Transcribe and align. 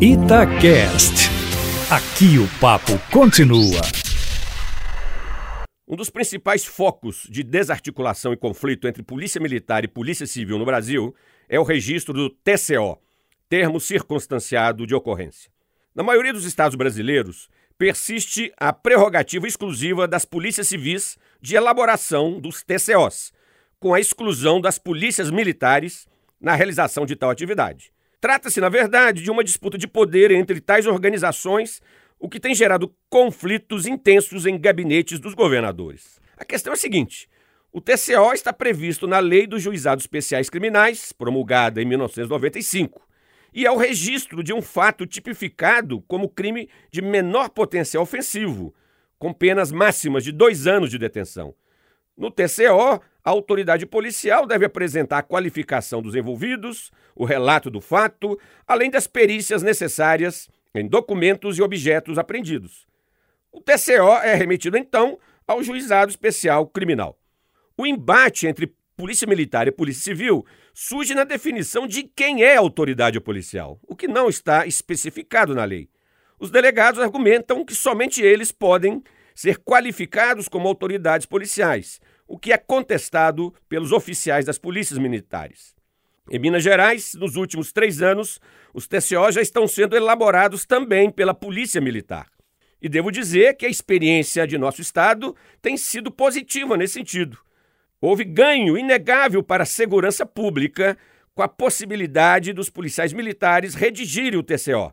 Itacast. 0.00 1.28
Aqui 1.90 2.38
o 2.38 2.46
papo 2.60 2.92
continua. 3.10 3.80
Um 5.88 5.96
dos 5.96 6.08
principais 6.08 6.64
focos 6.64 7.26
de 7.28 7.42
desarticulação 7.42 8.32
e 8.32 8.36
conflito 8.36 8.86
entre 8.86 9.02
Polícia 9.02 9.40
Militar 9.40 9.82
e 9.82 9.88
Polícia 9.88 10.24
Civil 10.24 10.56
no 10.56 10.64
Brasil 10.64 11.12
é 11.48 11.58
o 11.58 11.64
registro 11.64 12.14
do 12.14 12.30
TCO, 12.30 12.96
termo 13.48 13.80
circunstanciado 13.80 14.86
de 14.86 14.94
ocorrência. 14.94 15.50
Na 15.92 16.04
maioria 16.04 16.32
dos 16.32 16.44
estados 16.44 16.76
brasileiros, 16.76 17.48
persiste 17.76 18.52
a 18.56 18.72
prerrogativa 18.72 19.48
exclusiva 19.48 20.06
das 20.06 20.24
polícias 20.24 20.68
civis 20.68 21.18
de 21.42 21.56
elaboração 21.56 22.40
dos 22.40 22.62
TCOs, 22.62 23.32
com 23.80 23.92
a 23.92 23.98
exclusão 23.98 24.60
das 24.60 24.78
polícias 24.78 25.28
militares 25.28 26.06
na 26.40 26.54
realização 26.54 27.04
de 27.04 27.16
tal 27.16 27.30
atividade. 27.30 27.92
Trata-se, 28.20 28.60
na 28.60 28.68
verdade, 28.68 29.22
de 29.22 29.30
uma 29.30 29.44
disputa 29.44 29.78
de 29.78 29.86
poder 29.86 30.30
entre 30.32 30.60
tais 30.60 30.86
organizações, 30.86 31.80
o 32.18 32.28
que 32.28 32.40
tem 32.40 32.54
gerado 32.54 32.92
conflitos 33.08 33.86
intensos 33.86 34.44
em 34.44 34.58
gabinetes 34.58 35.20
dos 35.20 35.34
governadores. 35.34 36.20
A 36.36 36.44
questão 36.44 36.72
é 36.72 36.74
a 36.74 36.78
seguinte: 36.78 37.28
o 37.72 37.80
TCO 37.80 38.32
está 38.32 38.52
previsto 38.52 39.06
na 39.06 39.20
Lei 39.20 39.46
dos 39.46 39.62
Juizados 39.62 40.02
Especiais 40.02 40.50
Criminais, 40.50 41.12
promulgada 41.12 41.80
em 41.80 41.84
1995, 41.84 43.06
e 43.54 43.64
é 43.64 43.70
o 43.70 43.76
registro 43.76 44.42
de 44.42 44.52
um 44.52 44.60
fato 44.60 45.06
tipificado 45.06 46.00
como 46.02 46.28
crime 46.28 46.68
de 46.90 47.00
menor 47.00 47.50
potencial 47.50 48.02
ofensivo, 48.02 48.74
com 49.16 49.32
penas 49.32 49.70
máximas 49.70 50.24
de 50.24 50.32
dois 50.32 50.66
anos 50.66 50.90
de 50.90 50.98
detenção. 50.98 51.54
No 52.16 52.32
TCO, 52.32 53.00
a 53.28 53.30
autoridade 53.30 53.84
policial 53.84 54.46
deve 54.46 54.64
apresentar 54.64 55.18
a 55.18 55.22
qualificação 55.22 56.00
dos 56.00 56.14
envolvidos, 56.14 56.90
o 57.14 57.26
relato 57.26 57.70
do 57.70 57.78
fato, 57.78 58.38
além 58.66 58.90
das 58.90 59.06
perícias 59.06 59.62
necessárias 59.62 60.48
em 60.74 60.88
documentos 60.88 61.58
e 61.58 61.62
objetos 61.62 62.16
apreendidos. 62.16 62.86
O 63.52 63.60
TCO 63.60 64.16
é 64.22 64.34
remetido 64.34 64.78
então 64.78 65.18
ao 65.46 65.62
Juizado 65.62 66.10
Especial 66.10 66.66
Criminal. 66.68 67.18
O 67.76 67.86
embate 67.86 68.46
entre 68.46 68.74
Polícia 68.96 69.26
Militar 69.26 69.68
e 69.68 69.72
Polícia 69.72 70.04
Civil 70.04 70.46
surge 70.72 71.14
na 71.14 71.24
definição 71.24 71.86
de 71.86 72.04
quem 72.04 72.42
é 72.42 72.56
a 72.56 72.60
autoridade 72.60 73.20
policial, 73.20 73.78
o 73.86 73.94
que 73.94 74.08
não 74.08 74.30
está 74.30 74.66
especificado 74.66 75.54
na 75.54 75.64
lei. 75.64 75.90
Os 76.40 76.50
delegados 76.50 76.98
argumentam 76.98 77.62
que 77.62 77.74
somente 77.74 78.22
eles 78.22 78.50
podem 78.50 79.02
ser 79.34 79.58
qualificados 79.58 80.48
como 80.48 80.66
autoridades 80.66 81.26
policiais, 81.26 82.00
o 82.28 82.38
que 82.38 82.52
é 82.52 82.58
contestado 82.58 83.52
pelos 83.68 83.90
oficiais 83.90 84.44
das 84.44 84.58
polícias 84.58 84.98
militares. 84.98 85.74
Em 86.30 86.38
Minas 86.38 86.62
Gerais, 86.62 87.14
nos 87.14 87.36
últimos 87.36 87.72
três 87.72 88.02
anos, 88.02 88.38
os 88.74 88.86
TCO 88.86 89.32
já 89.32 89.40
estão 89.40 89.66
sendo 89.66 89.96
elaborados 89.96 90.66
também 90.66 91.10
pela 91.10 91.32
Polícia 91.32 91.80
Militar. 91.80 92.28
E 92.80 92.88
devo 92.88 93.10
dizer 93.10 93.56
que 93.56 93.64
a 93.64 93.68
experiência 93.68 94.46
de 94.46 94.58
nosso 94.58 94.82
Estado 94.82 95.34
tem 95.62 95.76
sido 95.76 96.12
positiva 96.12 96.76
nesse 96.76 96.94
sentido. 96.94 97.38
Houve 98.00 98.24
ganho 98.24 98.76
inegável 98.76 99.42
para 99.42 99.62
a 99.62 99.66
segurança 99.66 100.26
pública 100.26 100.96
com 101.34 101.42
a 101.42 101.48
possibilidade 101.48 102.52
dos 102.52 102.68
policiais 102.68 103.12
militares 103.12 103.74
redigirem 103.74 104.38
o 104.38 104.42
TCO, 104.42 104.92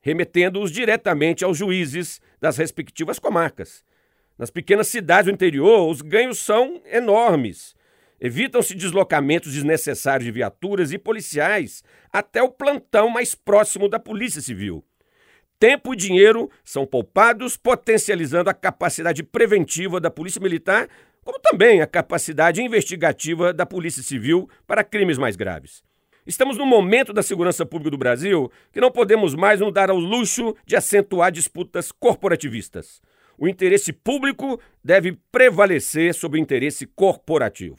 remetendo-os 0.00 0.70
diretamente 0.70 1.44
aos 1.44 1.58
juízes 1.58 2.20
das 2.40 2.56
respectivas 2.56 3.18
comarcas. 3.18 3.84
Nas 4.38 4.50
pequenas 4.50 4.88
cidades 4.88 5.26
do 5.26 5.34
interior, 5.34 5.88
os 5.88 6.02
ganhos 6.02 6.38
são 6.38 6.82
enormes. 6.92 7.74
Evitam-se 8.20 8.74
deslocamentos 8.74 9.52
desnecessários 9.52 10.26
de 10.26 10.30
viaturas 10.30 10.92
e 10.92 10.98
policiais 10.98 11.82
até 12.12 12.42
o 12.42 12.50
plantão 12.50 13.08
mais 13.08 13.34
próximo 13.34 13.88
da 13.88 13.98
Polícia 13.98 14.42
Civil. 14.42 14.84
Tempo 15.58 15.94
e 15.94 15.96
dinheiro 15.96 16.50
são 16.62 16.84
poupados, 16.84 17.56
potencializando 17.56 18.50
a 18.50 18.54
capacidade 18.54 19.22
preventiva 19.22 19.98
da 19.98 20.10
Polícia 20.10 20.40
Militar, 20.40 20.86
como 21.24 21.38
também 21.38 21.80
a 21.80 21.86
capacidade 21.86 22.62
investigativa 22.62 23.54
da 23.54 23.64
Polícia 23.64 24.02
Civil 24.02 24.50
para 24.66 24.84
crimes 24.84 25.16
mais 25.16 25.34
graves. 25.34 25.82
Estamos 26.26 26.58
num 26.58 26.66
momento 26.66 27.12
da 27.12 27.22
segurança 27.22 27.64
pública 27.64 27.90
do 27.90 27.98
Brasil 27.98 28.52
que 28.70 28.82
não 28.82 28.90
podemos 28.90 29.34
mais 29.34 29.60
nos 29.60 29.72
dar 29.72 29.88
ao 29.88 29.98
luxo 29.98 30.54
de 30.66 30.76
acentuar 30.76 31.32
disputas 31.32 31.90
corporativistas 31.90 33.00
o 33.38 33.48
interesse 33.48 33.92
público 33.92 34.60
deve 34.82 35.18
prevalecer 35.30 36.14
sobre 36.14 36.38
o 36.38 36.42
interesse 36.42 36.86
corporativo. 36.86 37.78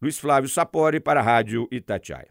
Luiz 0.00 0.18
Flávio 0.18 0.48
Sapori 0.48 1.00
para 1.00 1.20
a 1.20 1.22
Rádio 1.22 1.68
Itatiaia. 1.70 2.28